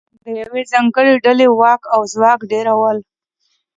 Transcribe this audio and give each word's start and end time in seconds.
د 0.23 0.25
یوې 0.41 0.61
ځانګړې 0.71 1.13
ډلې 1.25 1.47
واک 1.59 1.81
او 1.93 2.01
ځواک 2.13 2.39
ډېرول 2.51 2.97